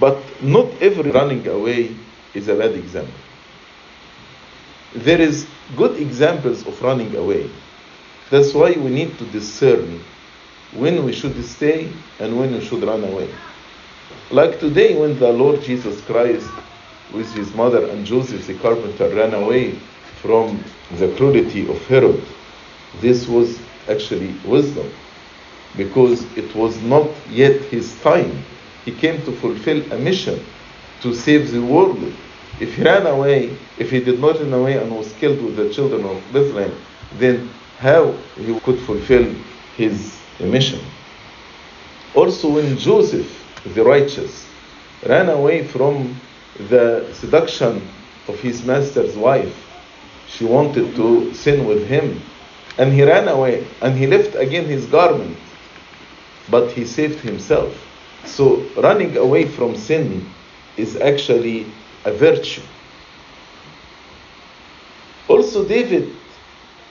But 0.00 0.18
not 0.42 0.66
every 0.80 1.10
running 1.10 1.46
away 1.48 1.94
is 2.34 2.48
a 2.48 2.54
bad 2.54 2.74
example. 2.74 3.14
There 4.94 5.20
is 5.20 5.46
good 5.76 6.00
examples 6.00 6.66
of 6.66 6.80
running 6.82 7.14
away. 7.14 7.50
That's 8.30 8.54
why 8.54 8.72
we 8.72 8.90
need 8.90 9.18
to 9.18 9.24
discern 9.26 10.00
when 10.74 11.04
we 11.04 11.12
should 11.12 11.42
stay 11.44 11.92
and 12.20 12.38
when 12.38 12.52
we 12.52 12.64
should 12.64 12.82
run 12.82 13.04
away. 13.04 13.28
Like 14.30 14.60
today, 14.60 14.94
when 14.98 15.18
the 15.18 15.32
Lord 15.32 15.62
Jesus 15.62 16.00
Christ, 16.02 16.48
with 17.14 17.32
his 17.34 17.54
mother 17.54 17.84
and 17.88 18.04
Joseph 18.04 18.46
the 18.46 18.54
carpenter, 18.54 19.08
ran 19.14 19.34
away 19.34 19.72
from 20.22 20.62
the 20.98 21.08
cruelty 21.16 21.68
of 21.68 21.86
Herod, 21.86 22.22
this 23.00 23.26
was 23.26 23.58
actually 23.88 24.34
wisdom 24.44 24.90
because 25.76 26.22
it 26.36 26.54
was 26.54 26.80
not 26.82 27.08
yet 27.30 27.60
his 27.66 27.98
time. 28.00 28.42
He 28.84 28.92
came 28.92 29.22
to 29.24 29.32
fulfill 29.32 29.80
a 29.92 29.98
mission 29.98 30.44
to 31.02 31.14
save 31.14 31.52
the 31.52 31.62
world. 31.62 32.12
If 32.60 32.74
he 32.74 32.82
ran 32.82 33.06
away, 33.06 33.56
if 33.78 33.90
he 33.90 34.00
did 34.00 34.18
not 34.18 34.40
run 34.40 34.52
away 34.52 34.76
and 34.76 34.94
was 34.94 35.12
killed 35.14 35.40
with 35.42 35.56
the 35.56 35.72
children 35.72 36.04
of 36.04 36.20
Bethlehem, 36.32 36.74
then 37.18 37.48
how 37.78 38.12
he 38.36 38.58
could 38.60 38.80
fulfill 38.80 39.32
his 39.76 40.18
mission? 40.40 40.80
Also, 42.14 42.50
when 42.50 42.76
Joseph, 42.76 43.30
the 43.74 43.84
righteous, 43.84 44.48
ran 45.06 45.28
away 45.28 45.64
from 45.64 46.20
the 46.68 47.08
seduction 47.12 47.80
of 48.26 48.40
his 48.40 48.64
master's 48.64 49.16
wife, 49.16 49.54
she 50.26 50.44
wanted 50.44 50.96
to 50.96 51.32
sin 51.34 51.64
with 51.64 51.86
him, 51.86 52.20
and 52.76 52.92
he 52.92 53.02
ran 53.02 53.28
away 53.28 53.66
and 53.82 53.96
he 53.96 54.06
left 54.06 54.34
again 54.34 54.64
his 54.64 54.86
garment, 54.86 55.36
but 56.50 56.70
he 56.72 56.84
saved 56.84 57.20
himself. 57.20 57.72
So, 58.24 58.66
running 58.76 59.16
away 59.16 59.46
from 59.46 59.76
sin 59.76 60.28
is 60.76 60.96
actually 60.96 61.66
a 62.04 62.12
virtue. 62.12 62.62
Also, 65.28 65.64
David, 65.66 66.08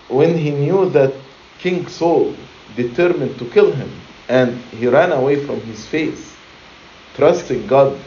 when 0.10 0.38
he 0.38 0.52
knew 0.52 0.90
that 0.90 1.14
King 1.60 1.88
Saul 1.88 2.34
determined 2.76 3.38
to 3.40 3.46
kill 3.50 3.72
him, 3.72 3.90
and 4.30 4.58
he 4.80 4.88
ran 4.88 5.12
away 5.12 5.44
from 5.46 5.60
his 5.62 5.86
face, 5.88 6.36
trusting 7.16 7.66
God 7.68 7.98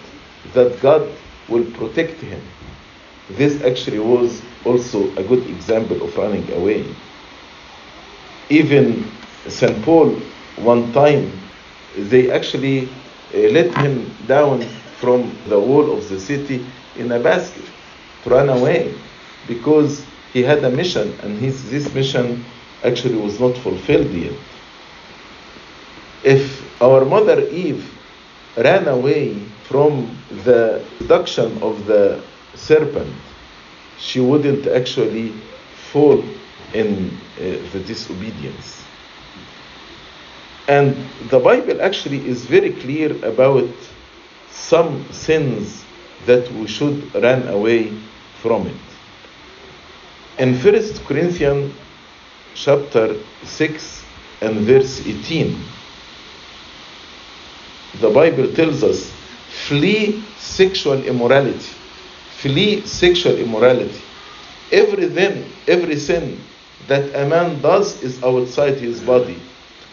that 0.54 0.80
God 0.80 1.08
will 1.48 1.64
protect 1.72 2.20
him. 2.20 2.40
This 3.30 3.62
actually 3.62 3.98
was 3.98 4.42
also 4.64 5.10
a 5.16 5.22
good 5.22 5.44
example 5.48 6.02
of 6.02 6.16
running 6.16 6.50
away. 6.52 6.84
Even 8.48 9.04
St. 9.48 9.82
Paul, 9.82 10.10
one 10.56 10.92
time, 10.92 11.30
they 11.96 12.30
actually 12.30 12.88
uh, 13.34 13.38
let 13.50 13.74
him 13.78 14.14
down 14.26 14.60
from 15.00 15.34
the 15.48 15.58
wall 15.58 15.96
of 15.96 16.08
the 16.08 16.20
city 16.20 16.64
in 16.96 17.10
a 17.12 17.18
basket 17.18 17.64
to 18.22 18.30
run 18.30 18.48
away 18.50 18.94
because 19.46 20.04
he 20.32 20.42
had 20.42 20.62
a 20.62 20.70
mission 20.70 21.18
and 21.22 21.38
his, 21.38 21.70
this 21.70 21.92
mission 21.94 22.44
actually 22.84 23.16
was 23.16 23.40
not 23.40 23.56
fulfilled 23.56 24.10
yet. 24.12 24.36
If 26.22 26.82
our 26.82 27.04
mother 27.04 27.48
Eve 27.48 27.84
ran 28.56 28.88
away 28.88 29.34
from 29.64 30.16
the 30.44 30.84
seduction 30.98 31.62
of 31.62 31.86
the 31.86 32.22
serpent, 32.54 33.12
she 33.98 34.20
wouldn't 34.20 34.66
actually 34.66 35.32
fall 35.92 36.22
in 36.74 37.10
uh, 37.38 37.42
the 37.72 37.82
disobedience. 37.86 38.84
And 40.68 40.94
the 41.30 41.38
Bible 41.40 41.80
actually 41.82 42.26
is 42.28 42.44
very 42.44 42.72
clear 42.72 43.12
about 43.24 43.68
some 44.60 45.10
sins 45.12 45.84
that 46.26 46.50
we 46.52 46.66
should 46.66 47.14
run 47.14 47.48
away 47.48 47.92
from 48.42 48.66
it. 48.66 48.76
In 50.38 50.54
1 50.54 51.04
Corinthians 51.06 51.74
chapter 52.54 53.16
6 53.44 54.04
and 54.42 54.60
verse 54.60 55.06
18, 55.06 55.58
the 58.00 58.10
Bible 58.10 58.52
tells 58.52 58.82
us, 58.84 59.10
flee 59.66 60.22
sexual 60.38 61.02
immorality. 61.04 61.74
Flee 62.38 62.80
sexual 62.86 63.36
immorality. 63.36 64.00
Every 64.72 65.06
then, 65.06 65.44
every 65.66 65.96
sin 65.96 66.40
that 66.86 67.14
a 67.14 67.26
man 67.26 67.60
does 67.60 68.02
is 68.02 68.22
outside 68.22 68.78
his 68.78 69.00
body. 69.00 69.40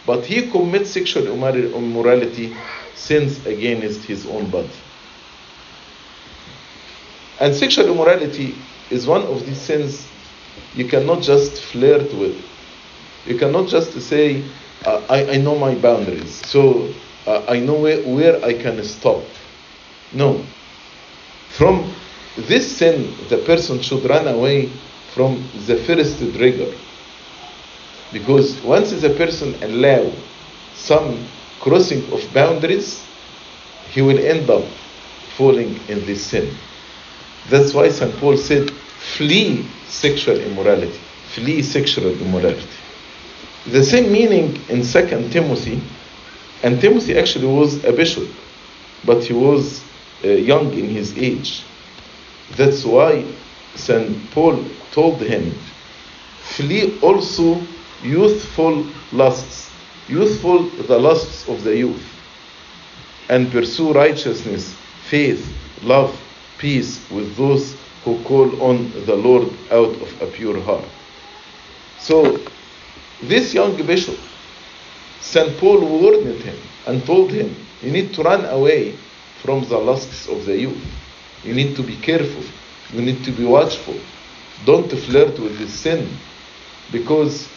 But 0.08 0.26
he 0.26 0.50
commits 0.50 0.92
sexual 0.92 1.28
immorality, 1.28 2.56
sins 2.96 3.46
against 3.46 4.06
his 4.06 4.26
own 4.26 4.50
body. 4.50 4.70
And 7.42 7.54
sexual 7.54 7.92
immorality 7.92 8.56
is 8.90 9.06
one 9.06 9.24
of 9.24 9.46
these 9.46 9.60
sins 9.60 10.08
you 10.76 10.86
cannot 10.86 11.22
just 11.22 11.62
flirt 11.62 12.14
with. 12.14 12.42
You 13.28 13.38
cannot 13.38 13.68
just 13.68 14.00
say, 14.02 14.42
uh, 14.86 15.06
I, 15.10 15.32
I 15.32 15.38
know 15.38 15.60
my 15.60 15.76
boundaries, 15.76 16.34
so 16.48 16.90
uh, 17.26 17.44
I 17.50 17.60
know 17.60 17.74
where, 17.74 18.02
where 18.04 18.44
I 18.46 18.54
can 18.54 18.82
stop. 18.86 19.26
No. 20.14 20.42
From 21.50 21.92
this 22.38 22.78
sin, 22.78 23.14
the 23.28 23.40
person 23.40 23.82
should 23.82 24.06
run 24.06 24.28
away 24.30 24.70
from 25.14 25.44
the 25.66 25.76
first 25.76 26.20
trigger. 26.34 26.74
Because 28.12 28.62
once 28.62 28.92
the 28.92 29.10
person 29.12 29.56
allow 29.64 30.12
some 30.76 31.28
crossing 31.60 32.12
of 32.14 32.22
boundaries, 32.34 33.04
he 33.92 34.02
will 34.02 34.20
end 34.20 34.50
up 34.50 34.64
falling 35.36 35.80
in 35.88 36.06
this 36.06 36.26
sin. 36.26 36.54
That's 37.50 37.74
why 37.74 37.90
St. 37.90 38.14
Paul 38.18 38.38
said, 38.38 38.72
flee 38.72 39.66
sexual 39.88 40.40
immorality. 40.40 41.00
Flee 41.34 41.62
sexual 41.62 42.12
immorality. 42.22 42.68
The 43.68 43.84
same 43.84 44.12
meaning 44.12 44.56
in 44.70 44.84
2 44.86 45.30
Timothy, 45.30 45.82
and 46.64 46.80
Timothy 46.80 47.18
actually 47.18 47.48
was 47.48 47.84
a 47.84 47.92
bishop, 47.92 48.28
but 49.06 49.24
he 49.24 49.34
was 49.34 49.84
uh, 50.24 50.30
young 50.30 50.74
in 50.74 50.90
his 50.90 51.18
age. 51.18 51.64
That's 52.56 52.86
why 52.86 53.26
St. 53.76 54.32
Paul 54.32 54.64
told 54.92 55.22
him, 55.22 55.52
flee 56.56 56.98
also 57.02 57.62
youthful 58.04 58.86
lusts, 59.12 59.70
youthful 60.08 60.70
the 60.70 60.98
lusts 60.98 61.48
of 61.48 61.64
the 61.64 61.76
youth, 61.76 62.04
and 63.30 63.52
pursue 63.52 63.94
righteousness, 63.94 64.74
faith, 65.10 65.46
love, 65.84 66.18
peace 66.58 67.00
with 67.12 67.36
those 67.36 67.76
who 68.04 68.22
call 68.24 68.62
on 68.62 68.92
the 69.06 69.16
Lord 69.16 69.50
out 69.72 69.94
of 70.02 70.22
a 70.22 70.28
pure 70.28 70.60
heart. 70.62 70.86
So, 72.00 72.40
this 73.24 73.54
young 73.54 73.76
bishop, 73.86 74.18
St. 75.20 75.58
Paul 75.58 75.82
warned 75.82 76.42
him 76.42 76.58
and 76.86 77.06
told 77.06 77.32
him, 77.32 77.54
You 77.82 77.92
need 77.92 78.14
to 78.14 78.24
run 78.24 78.46
away 78.46 78.96
from 79.42 79.68
the 79.68 79.78
lusts 79.78 80.28
of 80.28 80.46
the 80.46 80.58
youth. 80.58 80.86
You 81.44 81.54
need 81.54 81.76
to 81.76 81.84
be 81.84 81.96
careful. 81.98 82.44
You 82.94 83.02
need 83.02 83.24
to 83.26 83.32
be 83.32 83.44
watchful. 83.44 83.96
Don't 84.66 84.90
flirt 84.90 85.38
with 85.40 85.58
this 85.58 85.74
sin. 85.74 86.08
Because 86.92 87.50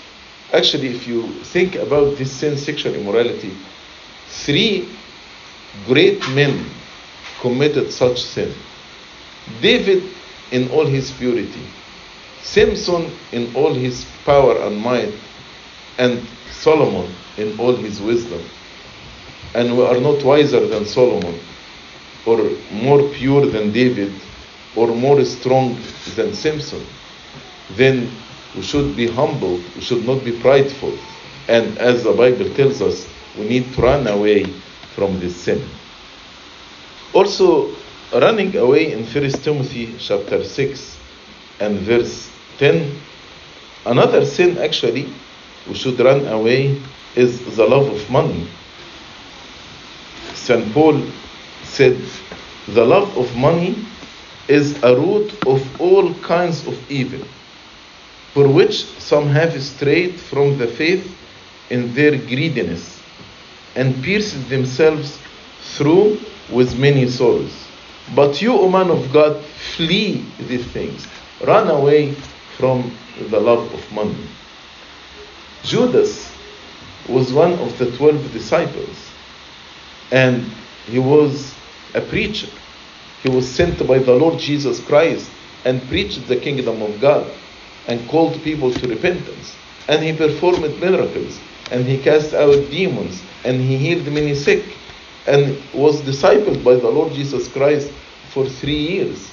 actually, 0.52 0.88
if 0.88 1.06
you 1.06 1.28
think 1.44 1.74
about 1.76 2.16
this 2.16 2.32
sin, 2.32 2.56
sexual 2.56 2.94
immorality, 2.94 3.54
three 4.28 4.88
great 5.86 6.20
men 6.30 6.64
committed 7.40 7.92
such 7.92 8.22
sin. 8.22 8.52
David 9.60 10.02
in 10.52 10.70
all 10.70 10.86
his 10.86 11.10
purity, 11.12 11.62
Samson 12.42 13.10
in 13.32 13.54
all 13.54 13.72
his 13.74 14.06
power 14.24 14.60
and 14.62 14.76
might, 14.76 15.12
and 15.98 16.26
Solomon 16.50 17.12
in 17.36 17.58
all 17.58 17.74
his 17.74 18.00
wisdom. 18.00 18.42
And 19.54 19.76
we 19.76 19.84
are 19.84 20.00
not 20.00 20.22
wiser 20.24 20.66
than 20.66 20.84
Solomon, 20.84 21.38
or 22.26 22.50
more 22.70 23.08
pure 23.10 23.46
than 23.46 23.72
David, 23.72 24.12
or 24.76 24.88
more 24.88 25.24
strong 25.24 25.78
than 26.14 26.34
Samson. 26.34 26.84
Then 27.76 28.10
we 28.54 28.62
should 28.62 28.96
be 28.96 29.06
humble, 29.06 29.56
we 29.74 29.80
should 29.80 30.04
not 30.04 30.24
be 30.24 30.32
prideful. 30.40 30.96
And 31.48 31.78
as 31.78 32.04
the 32.04 32.12
Bible 32.12 32.52
tells 32.54 32.80
us, 32.80 33.08
we 33.38 33.48
need 33.48 33.72
to 33.74 33.82
run 33.82 34.06
away 34.06 34.44
from 34.94 35.18
this 35.20 35.36
sin. 35.36 35.62
Also, 37.12 37.74
running 38.12 38.56
away 38.56 38.92
in 38.92 39.04
1 39.04 39.30
Timothy 39.42 39.94
chapter 39.98 40.42
6 40.44 40.98
and 41.60 41.78
verse 41.78 42.30
10, 42.58 42.98
another 43.86 44.24
sin 44.24 44.58
actually 44.58 45.12
we 45.68 45.74
should 45.74 45.98
run 46.00 46.26
away 46.26 46.80
is 47.16 47.56
the 47.56 47.66
love 47.66 47.88
of 47.88 48.10
money. 48.10 48.46
St. 50.34 50.72
Paul 50.72 51.02
said, 51.64 52.00
The 52.68 52.84
love 52.84 53.16
of 53.16 53.34
money 53.36 53.76
is 54.48 54.82
a 54.82 54.96
root 54.96 55.32
of 55.46 55.80
all 55.80 56.14
kinds 56.14 56.66
of 56.66 56.90
evil, 56.90 57.26
for 58.34 58.48
which 58.48 58.84
some 58.98 59.28
have 59.28 59.60
strayed 59.62 60.20
from 60.20 60.56
the 60.58 60.66
faith 60.66 61.16
in 61.70 61.92
their 61.94 62.16
greediness 62.16 63.00
and 63.74 64.02
pierced 64.02 64.48
themselves 64.48 65.18
through 65.76 66.18
with 66.52 66.78
many 66.78 67.08
sorrows. 67.08 67.52
But 68.14 68.40
you, 68.42 68.52
O 68.52 68.68
man 68.68 68.90
of 68.90 69.12
God, 69.12 69.42
flee 69.76 70.24
these 70.38 70.66
things. 70.66 71.06
Run 71.44 71.68
away 71.70 72.14
from 72.56 72.92
the 73.28 73.40
love 73.40 73.72
of 73.72 73.92
money. 73.92 74.16
Judas 75.62 76.30
was 77.08 77.32
one 77.32 77.52
of 77.54 77.78
the 77.78 77.90
twelve 77.96 78.32
disciples, 78.32 79.10
and 80.10 80.44
he 80.86 80.98
was 80.98 81.54
a 81.94 82.00
preacher. 82.00 82.48
He 83.22 83.28
was 83.28 83.48
sent 83.48 83.86
by 83.86 83.98
the 83.98 84.14
Lord 84.14 84.38
Jesus 84.38 84.80
Christ 84.84 85.30
and 85.64 85.86
preached 85.88 86.26
the 86.26 86.36
kingdom 86.36 86.82
of 86.82 87.00
God 87.00 87.30
and 87.88 88.08
called 88.08 88.42
people 88.42 88.72
to 88.72 88.88
repentance. 88.88 89.56
And 89.88 90.02
he 90.02 90.12
performed 90.12 90.78
miracles, 90.80 91.38
and 91.70 91.86
he 91.86 91.98
cast 91.98 92.34
out 92.34 92.70
demons, 92.70 93.22
and 93.44 93.60
he 93.60 93.76
healed 93.76 94.06
many 94.12 94.34
sick, 94.34 94.64
and 95.26 95.56
was 95.74 96.00
discipled 96.02 96.62
by 96.64 96.74
the 96.74 96.88
Lord 96.88 97.12
Jesus 97.12 97.48
Christ 97.48 97.90
for 98.30 98.46
three 98.46 98.78
years. 98.78 99.30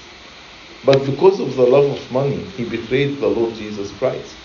But 0.86 1.06
because 1.06 1.40
of 1.40 1.56
the 1.56 1.66
love 1.66 1.86
of 1.86 2.12
money, 2.12 2.44
he 2.56 2.64
betrayed 2.64 3.20
the 3.20 3.28
Lord 3.28 3.56
Jesus 3.56 3.92
Christ 3.98 4.36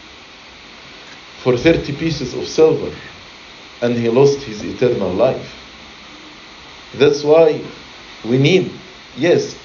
for 1.42 1.56
30 1.56 1.96
pieces 1.96 2.34
of 2.34 2.46
silver 2.46 2.94
and 3.82 3.96
he 3.96 4.08
lost 4.08 4.38
his 4.42 4.62
eternal 4.62 5.10
life. 5.10 5.54
That's 6.94 7.24
why 7.24 7.60
we 8.24 8.38
need, 8.38 8.70
yes, 9.16 9.58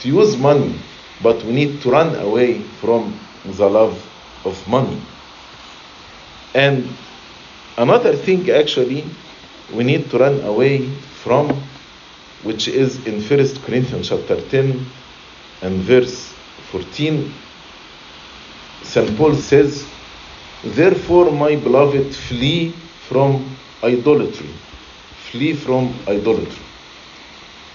to 0.00 0.08
use 0.08 0.36
money, 0.36 0.78
but 1.22 1.42
we 1.42 1.52
need 1.52 1.82
to 1.82 1.90
run 1.90 2.14
away 2.14 2.60
from 2.80 3.18
the 3.44 3.68
love 3.68 3.94
of 4.44 4.68
money. 4.68 5.00
And 6.54 6.88
another 7.76 8.14
thing, 8.14 8.50
actually, 8.50 9.04
we 9.72 9.84
need 9.84 10.10
to 10.10 10.18
run 10.18 10.40
away 10.42 10.88
from, 11.22 11.50
which 12.42 12.68
is 12.68 13.04
in 13.06 13.22
1 13.22 13.62
Corinthians 13.64 14.08
chapter 14.08 14.40
10 14.40 14.86
and 15.62 15.80
verse 15.80 16.32
14. 16.70 17.32
St. 18.82 19.16
Paul 19.16 19.34
says, 19.34 19.86
Therefore, 20.62 21.30
my 21.30 21.56
beloved, 21.56 22.14
flee 22.14 22.70
from 23.08 23.56
idolatry. 23.82 24.50
Flee 25.30 25.54
from 25.54 25.94
idolatry. 26.06 26.62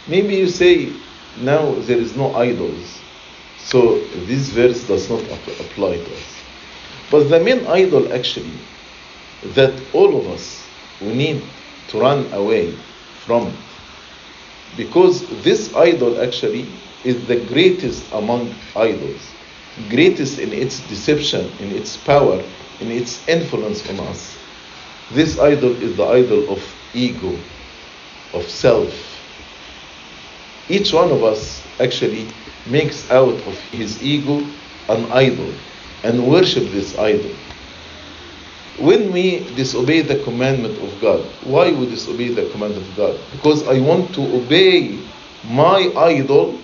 Maybe 0.08 0.38
you 0.38 0.48
say, 0.48 0.92
now 1.40 1.74
there 1.74 1.98
is 1.98 2.16
no 2.16 2.34
idols, 2.36 3.00
so 3.66 4.00
this 4.26 4.50
verse 4.50 4.88
does 4.88 5.10
not 5.10 5.22
apply 5.22 5.98
to 5.98 6.14
us. 6.16 6.42
But 7.12 7.30
the 7.30 7.40
main 7.40 7.66
idol, 7.68 8.14
actually, 8.14 8.60
that 9.56 9.74
all 9.94 10.18
of 10.20 10.28
us 10.28 10.66
we 11.02 11.14
need 11.14 11.44
to 11.90 12.00
run 12.00 12.32
away 12.34 12.72
from 13.26 13.48
it. 13.48 13.56
Because 14.78 15.28
this 15.44 15.74
idol 15.76 16.22
actually 16.22 16.66
is 17.04 17.26
the 17.28 17.38
greatest 17.46 18.12
among 18.12 18.54
idols, 18.76 19.22
greatest 19.90 20.40
in 20.40 20.54
its 20.54 20.80
deception, 20.88 21.50
in 21.60 21.72
its 21.76 21.98
power, 21.98 22.44
in 22.80 22.92
its 22.92 23.28
influence 23.28 23.88
on 23.90 24.00
us. 24.02 24.38
This 25.12 25.40
idol 25.40 25.72
is 25.82 25.96
the 25.98 26.06
idol 26.06 26.50
of 26.52 26.64
ego, 26.94 27.38
of 28.34 28.48
self. 28.48 28.94
Each 30.68 30.94
one 30.94 31.12
of 31.12 31.24
us 31.24 31.64
actually 31.80 32.28
makes 32.70 33.10
out 33.12 33.34
of 33.34 33.56
his 33.72 34.02
ego 34.02 34.46
an 34.90 35.12
idol 35.12 35.54
and 36.04 36.28
worship 36.28 36.64
this 36.72 36.98
idol. 36.98 37.32
When 38.80 39.12
we 39.12 39.40
disobey 39.56 40.02
the 40.02 40.24
commandment 40.24 40.82
of 40.82 41.02
God, 41.02 41.26
why 41.44 41.72
we 41.72 41.86
disobey 41.90 42.30
the 42.30 42.50
commandment 42.52 42.88
of 42.88 42.96
God? 42.96 43.20
Because 43.32 43.68
I 43.68 43.80
want 43.80 44.14
to 44.16 44.22
obey 44.38 44.98
my 45.44 45.92
idol, 45.98 46.60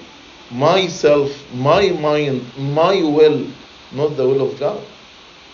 myself, 0.49 1.29
my 1.53 1.89
mind, 1.89 2.45
my 2.57 3.01
will, 3.01 3.47
not 3.91 4.15
the 4.15 4.27
will 4.27 4.49
of 4.49 4.57
God. 4.59 4.81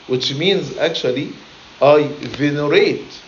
Which 0.08 0.36
means 0.36 0.78
actually 0.78 1.34
I 1.82 2.08
venerate 2.38 3.22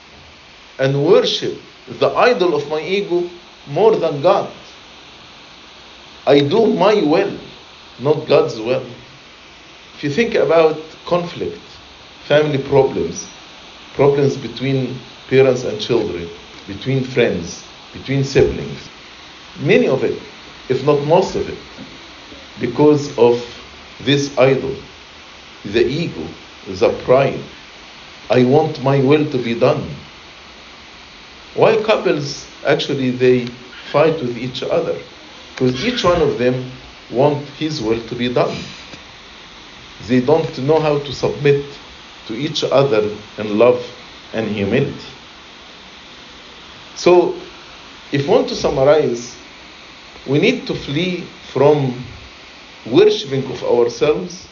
and 0.77 1.03
worship 1.03 1.59
the 1.87 2.09
idol 2.09 2.55
of 2.55 2.67
my 2.69 2.81
ego 2.81 3.29
more 3.67 3.95
than 3.95 4.21
God. 4.21 4.51
I 6.25 6.39
do 6.39 6.67
my 6.67 6.95
will, 6.95 7.37
not 7.99 8.27
God's 8.27 8.59
will. 8.59 8.85
If 9.95 10.03
you 10.03 10.09
think 10.09 10.35
about 10.35 10.79
conflict, 11.05 11.59
family 12.25 12.57
problems, 12.57 13.27
problems 13.93 14.37
between 14.37 14.97
parents 15.29 15.63
and 15.63 15.79
children, 15.81 16.29
between 16.67 17.03
friends, 17.03 17.65
between 17.91 18.23
siblings, 18.23 18.89
many 19.59 19.87
of 19.87 20.03
it, 20.03 20.21
if 20.69 20.85
not 20.85 21.03
most 21.05 21.35
of 21.35 21.49
it, 21.49 21.57
because 22.59 23.17
of 23.17 23.43
this 24.01 24.37
idol, 24.37 24.75
the 25.65 25.85
ego, 25.85 26.25
the 26.67 26.89
pride. 27.03 27.39
I 28.29 28.45
want 28.45 28.81
my 28.81 28.99
will 28.99 29.29
to 29.29 29.37
be 29.37 29.53
done. 29.59 29.89
Why 31.55 31.81
couples 31.83 32.47
actually 32.65 33.11
they 33.11 33.47
fight 33.91 34.21
with 34.21 34.37
each 34.37 34.63
other? 34.63 34.97
Because 35.53 35.85
each 35.85 36.03
one 36.03 36.21
of 36.21 36.39
them 36.39 36.71
want 37.11 37.47
his 37.59 37.81
will 37.81 38.01
to 38.07 38.15
be 38.15 38.33
done. 38.33 38.57
They 40.07 40.19
don't 40.19 40.57
know 40.59 40.79
how 40.79 40.99
to 40.99 41.13
submit 41.13 41.63
to 42.27 42.33
each 42.33 42.63
other 42.63 43.15
in 43.37 43.57
love 43.57 43.85
and 44.33 44.47
humility. 44.47 44.95
So, 46.95 47.35
if 48.11 48.23
we 48.23 48.27
want 48.27 48.49
to 48.49 48.55
summarize, 48.55 49.35
we 50.27 50.39
need 50.39 50.65
to 50.67 50.73
flee 50.73 51.27
from 51.51 52.03
worshipping 52.85 53.45
of 53.51 53.63
ourselves, 53.63 54.47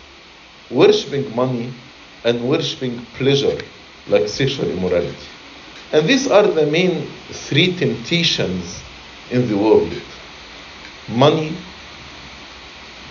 worshipping 0.69 1.35
money, 1.35 1.73
and 2.23 2.47
worshipping 2.47 3.03
pleasure, 3.17 3.57
like 4.07 4.27
sexual 4.27 4.69
immorality. 4.69 5.27
And 5.91 6.07
these 6.07 6.29
are 6.29 6.47
the 6.47 6.65
main 6.67 7.07
three 7.31 7.75
temptations 7.75 8.81
in 9.31 9.47
the 9.47 9.57
world 9.57 9.91
money, 11.09 11.55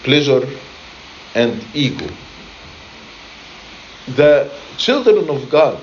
pleasure, 0.02 0.46
and 1.34 1.64
ego. 1.74 2.06
The 4.16 4.50
children 4.76 5.28
of 5.30 5.48
God 5.50 5.78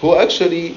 who 0.00 0.16
actually 0.16 0.76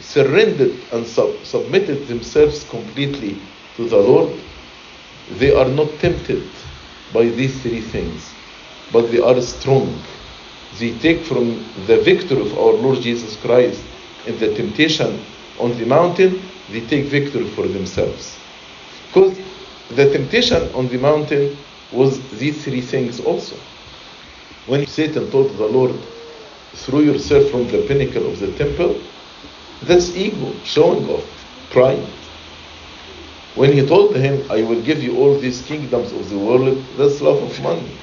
surrendered 0.00 0.76
and 0.92 1.06
sub- 1.06 1.44
submitted 1.44 2.06
themselves 2.06 2.64
completely 2.70 3.36
to 3.76 3.88
the 3.88 3.96
Lord, 3.96 4.40
they 5.38 5.54
are 5.54 5.68
not 5.68 5.88
tempted 6.00 6.42
by 7.12 7.26
these 7.26 7.60
three 7.62 7.80
things, 7.80 8.32
but 8.92 9.10
they 9.10 9.20
are 9.20 9.40
strong. 9.40 9.86
They 10.78 10.92
take 10.98 11.24
from 11.24 11.64
the 11.86 11.98
victory 11.98 12.40
of 12.40 12.58
our 12.58 12.72
Lord 12.72 13.00
Jesus 13.00 13.36
Christ 13.36 13.82
in 14.26 14.38
the 14.38 14.54
temptation 14.54 15.24
on 15.60 15.76
the 15.78 15.86
mountain, 15.86 16.42
they 16.70 16.80
take 16.80 17.04
victory 17.04 17.46
for 17.50 17.66
themselves. 17.68 18.43
Because 19.14 19.38
the 19.90 20.10
temptation 20.10 20.74
on 20.74 20.88
the 20.88 20.98
mountain 20.98 21.56
was 21.92 22.18
these 22.32 22.64
three 22.64 22.80
things 22.80 23.20
also. 23.20 23.54
When 24.66 24.88
Satan 24.88 25.30
told 25.30 25.56
the 25.56 25.66
Lord, 25.66 25.94
throw 26.74 26.98
yourself 26.98 27.48
from 27.48 27.68
the 27.68 27.86
pinnacle 27.86 28.26
of 28.26 28.40
the 28.40 28.50
temple, 28.58 29.00
that's 29.82 30.16
ego, 30.16 30.52
showing 30.64 31.08
off, 31.08 31.24
pride. 31.70 32.04
When 33.54 33.72
he 33.72 33.86
told 33.86 34.16
him, 34.16 34.50
I 34.50 34.62
will 34.62 34.82
give 34.82 35.00
you 35.00 35.16
all 35.18 35.38
these 35.38 35.62
kingdoms 35.62 36.10
of 36.10 36.28
the 36.28 36.38
world, 36.38 36.84
that's 36.96 37.20
love 37.20 37.40
of 37.40 37.62
money. 37.62 37.96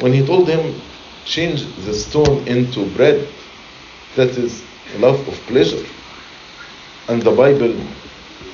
When 0.00 0.12
he 0.12 0.26
told 0.26 0.46
him, 0.46 0.78
change 1.24 1.64
the 1.86 1.94
stone 1.94 2.46
into 2.46 2.84
bread, 2.94 3.26
that 4.16 4.36
is 4.36 4.62
love 4.98 5.26
of 5.26 5.34
pleasure. 5.46 5.82
And 7.08 7.22
the 7.22 7.30
Bible 7.30 7.74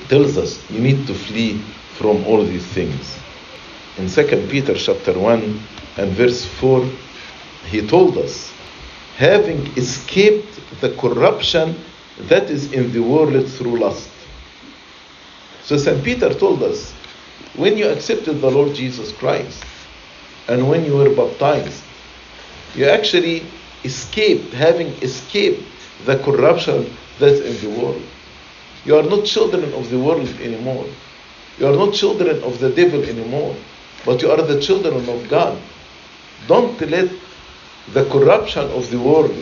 tells 0.09 0.37
us 0.37 0.69
you 0.69 0.79
need 0.79 1.07
to 1.07 1.13
flee 1.13 1.61
from 1.97 2.25
all 2.25 2.43
these 2.43 2.65
things. 2.65 3.17
In 3.97 4.09
2 4.09 4.47
Peter 4.49 4.75
chapter 4.75 5.17
1 5.17 5.59
and 5.97 6.11
verse 6.11 6.45
4, 6.45 6.87
he 7.69 7.85
told 7.85 8.17
us, 8.17 8.51
having 9.17 9.67
escaped 9.77 10.59
the 10.81 10.95
corruption 10.97 11.75
that 12.21 12.49
is 12.49 12.71
in 12.73 12.91
the 12.91 13.01
world 13.01 13.47
through 13.47 13.79
lust. 13.79 14.09
So 15.63 15.77
St. 15.77 16.03
Peter 16.03 16.33
told 16.33 16.63
us, 16.63 16.91
when 17.55 17.77
you 17.77 17.87
accepted 17.89 18.41
the 18.41 18.49
Lord 18.49 18.75
Jesus 18.75 19.11
Christ 19.13 19.63
and 20.47 20.67
when 20.67 20.83
you 20.83 20.97
were 20.97 21.13
baptized, 21.13 21.83
you 22.75 22.85
actually 22.85 23.45
escaped, 23.83 24.53
having 24.53 24.87
escaped 25.03 25.63
the 26.05 26.17
corruption 26.19 26.91
that's 27.19 27.39
in 27.39 27.55
the 27.61 27.79
world. 27.79 28.01
You 28.85 28.97
are 28.97 29.03
not 29.03 29.25
children 29.25 29.73
of 29.73 29.89
the 29.89 29.99
world 29.99 30.27
anymore. 30.41 30.85
You 31.57 31.67
are 31.67 31.75
not 31.75 31.93
children 31.93 32.43
of 32.43 32.59
the 32.59 32.69
devil 32.69 33.03
anymore, 33.03 33.55
but 34.05 34.21
you 34.21 34.31
are 34.31 34.41
the 34.41 34.59
children 34.59 35.07
of 35.07 35.29
God. 35.29 35.57
Don't 36.47 36.79
let 36.81 37.09
the 37.93 38.05
corruption 38.09 38.69
of 38.71 38.89
the 38.91 38.99
world 38.99 39.35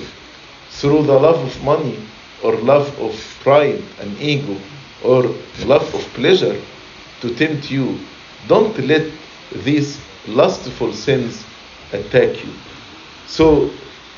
through 0.70 1.04
the 1.04 1.20
love 1.20 1.40
of 1.44 1.64
money 1.64 1.98
or 2.44 2.56
love 2.56 3.00
of 3.00 3.14
pride 3.42 3.82
and 4.00 4.20
ego 4.20 4.58
or 5.04 5.24
love 5.66 5.94
of 5.94 6.02
pleasure 6.14 6.62
to 7.22 7.36
tempt 7.36 7.72
you. 7.72 7.98
Don't 8.48 8.78
let 8.80 9.12
these 9.64 10.00
lustful 10.28 10.94
sins 10.94 11.44
attack 11.92 12.44
you. 12.44 12.54
So, 13.26 13.72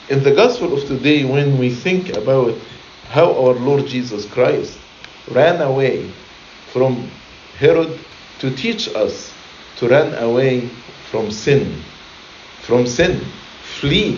in 0.09 0.23
the 0.23 0.33
gospel 0.33 0.73
of 0.73 0.86
today, 0.86 1.23
when 1.23 1.57
we 1.57 1.69
think 1.69 2.09
about 2.15 2.57
how 3.09 3.31
our 3.31 3.53
Lord 3.53 3.88
Jesus 3.88 4.25
Christ 4.25 4.77
ran 5.31 5.62
away 5.62 6.09
from 6.71 7.09
Herod 7.57 7.99
to 8.39 8.55
teach 8.55 8.89
us 8.95 9.33
to 9.77 9.88
run 9.88 10.13
away 10.15 10.67
from 11.12 11.31
sin, 11.31 11.81
from 12.62 12.86
sin, 12.88 13.21
flee 13.79 14.15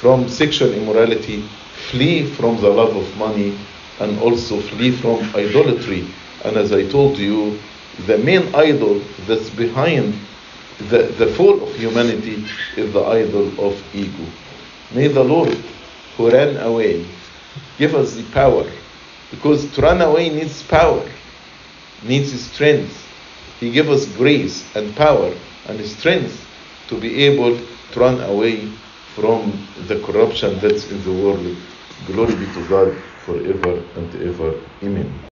from 0.00 0.28
sexual 0.28 0.72
immorality, 0.72 1.42
flee 1.90 2.26
from 2.26 2.60
the 2.60 2.68
love 2.68 2.96
of 2.96 3.16
money, 3.16 3.56
and 4.00 4.18
also 4.18 4.60
flee 4.60 4.90
from 4.90 5.22
idolatry. 5.34 6.06
And 6.44 6.56
as 6.56 6.72
I 6.72 6.86
told 6.88 7.16
you, 7.18 7.58
the 8.06 8.18
main 8.18 8.54
idol 8.54 9.00
that's 9.26 9.50
behind 9.50 10.14
the, 10.90 11.14
the 11.18 11.28
fall 11.28 11.62
of 11.62 11.74
humanity 11.76 12.44
is 12.76 12.92
the 12.92 13.04
idol 13.04 13.46
of 13.64 13.80
ego. 13.94 14.26
May 14.92 15.08
the 15.08 15.22
Lord, 15.22 15.56
who 16.16 16.30
ran 16.30 16.56
away, 16.56 17.06
give 17.78 17.94
us 17.94 18.14
the 18.14 18.24
power. 18.32 18.64
Because 19.34 19.70
to 19.74 19.82
run 19.82 20.00
away 20.00 20.30
needs 20.30 20.62
power, 20.62 21.04
needs 22.04 22.32
strength. 22.40 22.96
He 23.58 23.70
gave 23.72 23.90
us 23.90 24.06
grace 24.16 24.64
and 24.76 24.94
power 24.94 25.34
and 25.66 25.84
strength 25.86 26.46
to 26.88 27.00
be 27.00 27.24
able 27.24 27.58
to 27.58 28.00
run 28.00 28.20
away 28.20 28.66
from 29.16 29.66
the 29.88 30.00
corruption 30.06 30.58
that's 30.60 30.90
in 30.90 31.02
the 31.02 31.12
world. 31.12 31.56
Glory 32.06 32.34
be 32.36 32.46
to 32.52 32.68
God 32.68 32.94
forever 33.26 33.82
and 33.96 34.14
ever. 34.22 34.54
Amen. 34.82 35.14